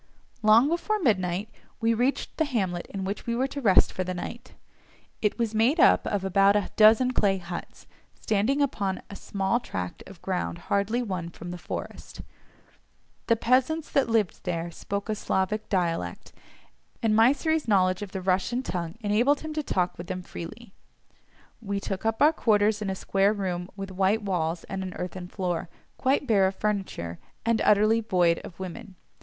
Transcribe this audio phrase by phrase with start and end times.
[0.41, 1.47] Long before midnight
[1.79, 4.53] we reached the hamlet in which we were to rest for the night;
[5.21, 7.85] it was made up of about a dozen clay huts,
[8.19, 12.21] standing upon a small tract of ground hardly won from the forest.
[13.27, 16.33] The peasants that lived there spoke a Slavonic dialect,
[17.03, 20.73] and Mysseri's knowledge of the Russian tongue enabled him to talk with them freely.
[21.61, 25.27] We took up our quarters in a square room with white walls and an earthen
[25.27, 28.95] floor, quite bare of furniture, and utterly void of women.